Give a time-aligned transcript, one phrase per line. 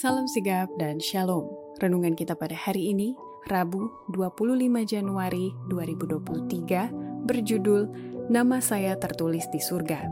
[0.00, 1.44] Salam sigap dan shalom.
[1.76, 3.12] Renungan kita pada hari ini,
[3.52, 4.56] Rabu 25
[4.88, 7.82] Januari 2023, berjudul
[8.32, 10.08] Nama Saya Tertulis di Surga.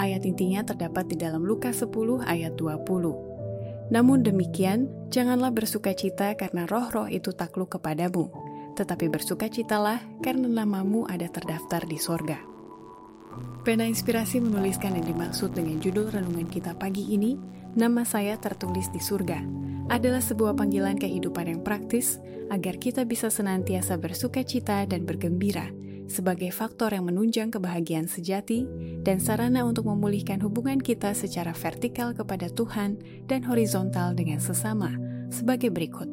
[0.00, 1.92] Ayat intinya terdapat di dalam Lukas 10
[2.24, 3.92] ayat 20.
[3.92, 8.32] Namun demikian, janganlah bersuka cita karena roh-roh itu takluk kepadamu,
[8.72, 12.40] tetapi bersukacitalah karena namamu ada terdaftar di sorga.
[13.60, 18.98] Pena Inspirasi menuliskan yang dimaksud dengan judul renungan kita pagi ini, Nama Saya Tertulis di
[18.98, 19.46] Surga,
[19.86, 22.18] adalah sebuah panggilan kehidupan yang praktis
[22.50, 25.70] agar kita bisa senantiasa bersuka cita dan bergembira
[26.10, 28.66] sebagai faktor yang menunjang kebahagiaan sejati
[29.06, 32.98] dan sarana untuk memulihkan hubungan kita secara vertikal kepada Tuhan
[33.30, 34.90] dan horizontal dengan sesama
[35.30, 36.10] sebagai berikut.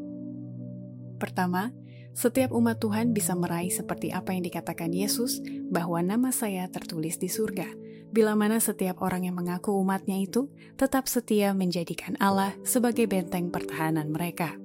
[1.17, 1.73] Pertama,
[2.13, 5.41] setiap umat Tuhan bisa meraih seperti apa yang dikatakan Yesus
[5.73, 7.86] bahwa nama saya tertulis di surga.
[8.07, 10.47] Bila mana setiap orang yang mengaku umatnya itu
[10.79, 14.55] tetap setia menjadikan Allah sebagai benteng pertahanan mereka.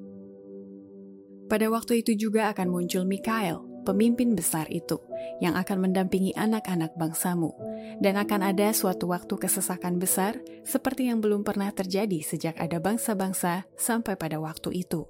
[1.50, 4.96] Pada waktu itu juga akan muncul Mikael, pemimpin besar itu,
[5.42, 7.52] yang akan mendampingi anak-anak bangsamu,
[8.00, 13.68] dan akan ada suatu waktu kesesakan besar seperti yang belum pernah terjadi sejak ada bangsa-bangsa
[13.76, 15.04] sampai pada waktu itu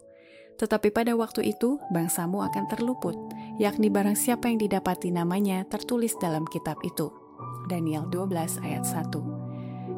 [0.63, 3.17] tetapi pada waktu itu, bangsamu akan terluput,
[3.59, 7.22] yakni barang siapa yang didapati namanya tertulis dalam kitab itu.
[7.71, 9.43] Daniel 12 ayat 1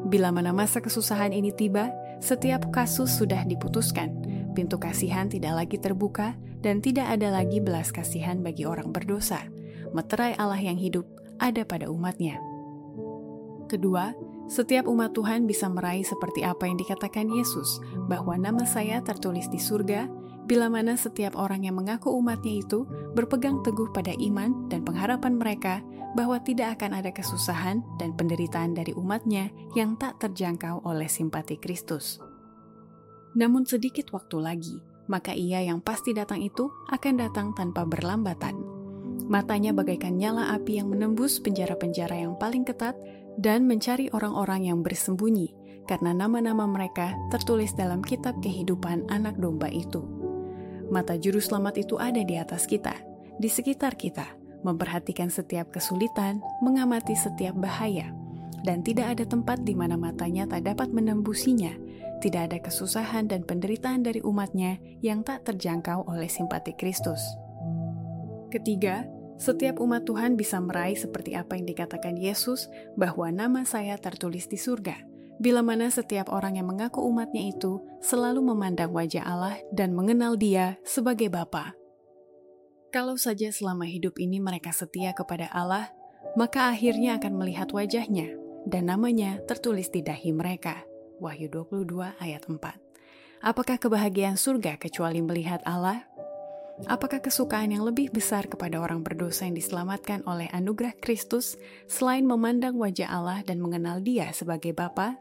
[0.05, 1.89] Bila mana masa kesusahan ini tiba,
[2.21, 4.13] setiap kasus sudah diputuskan,
[4.53, 9.41] pintu kasihan tidak lagi terbuka, dan tidak ada lagi belas kasihan bagi orang berdosa.
[9.97, 11.09] Meterai Allah yang hidup
[11.41, 12.37] ada pada umatnya.
[13.65, 14.13] Kedua,
[14.45, 19.57] setiap umat Tuhan bisa meraih seperti apa yang dikatakan Yesus, bahwa nama saya tertulis di
[19.57, 20.05] surga,
[20.45, 22.85] bila mana setiap orang yang mengaku umatnya itu
[23.17, 25.81] berpegang teguh pada iman dan pengharapan mereka
[26.15, 32.23] bahwa tidak akan ada kesusahan dan penderitaan dari umatnya yang tak terjangkau oleh simpati Kristus.
[33.35, 34.79] Namun sedikit waktu lagi,
[35.11, 38.55] maka ia yang pasti datang itu akan datang tanpa berlambatan.
[39.27, 42.95] Matanya bagaikan nyala api yang menembus penjara-penjara yang paling ketat
[43.35, 45.51] dan mencari orang-orang yang bersembunyi,
[45.83, 49.99] karena nama-nama mereka tertulis dalam kitab kehidupan anak domba itu.
[50.87, 52.93] Mata juru selamat itu ada di atas kita,
[53.35, 58.09] di sekitar kita, memperhatikan setiap kesulitan, mengamati setiap bahaya,
[58.65, 61.77] dan tidak ada tempat di mana matanya tak dapat menembusinya.
[62.25, 67.21] Tidak ada kesusahan dan penderitaan dari umatnya yang tak terjangkau oleh simpati Kristus.
[68.49, 69.05] Ketiga,
[69.37, 72.65] setiap umat Tuhan bisa meraih seperti apa yang dikatakan Yesus
[72.97, 78.39] bahwa nama saya tertulis di surga bila mana setiap orang yang mengaku umatnya itu selalu
[78.39, 81.75] memandang wajah Allah dan mengenal Dia sebagai Bapa.
[82.95, 85.91] Kalau saja selama hidup ini mereka setia kepada Allah,
[86.39, 90.79] maka akhirnya akan melihat wajahnya dan namanya tertulis di dahi mereka.
[91.19, 91.91] Wahyu 22
[92.23, 92.55] ayat 4.
[93.43, 96.07] Apakah kebahagiaan surga kecuali melihat Allah?
[96.87, 101.59] Apakah kesukaan yang lebih besar kepada orang berdosa yang diselamatkan oleh anugerah Kristus
[101.91, 105.19] selain memandang wajah Allah dan mengenal Dia sebagai Bapa?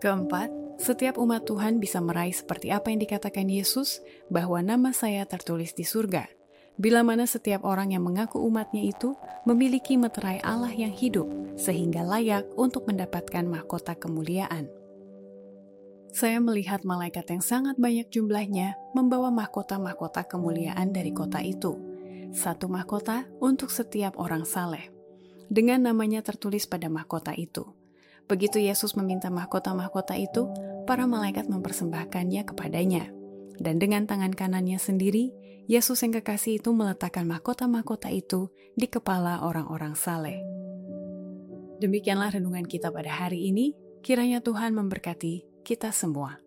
[0.00, 0.48] Keempat,
[0.80, 4.00] setiap umat Tuhan bisa meraih seperti apa yang dikatakan Yesus
[4.32, 6.24] bahwa nama saya tertulis di surga.
[6.80, 9.12] Bila mana setiap orang yang mengaku umatnya itu
[9.44, 11.28] memiliki meterai Allah yang hidup
[11.60, 14.72] sehingga layak untuk mendapatkan mahkota kemuliaan.
[16.10, 21.76] Saya melihat malaikat yang sangat banyak jumlahnya membawa mahkota-mahkota kemuliaan dari kota itu.
[22.32, 24.88] Satu mahkota untuk setiap orang saleh.
[25.52, 27.76] Dengan namanya tertulis pada mahkota itu.
[28.30, 30.46] Begitu Yesus meminta mahkota-mahkota itu,
[30.90, 33.14] para malaikat mempersembahkannya kepadanya.
[33.62, 35.30] Dan dengan tangan kanannya sendiri,
[35.70, 40.42] Yesus yang kekasih itu meletakkan mahkota-mahkota itu di kepala orang-orang saleh.
[41.78, 43.78] Demikianlah renungan kita pada hari ini.
[44.02, 46.42] Kiranya Tuhan memberkati kita semua.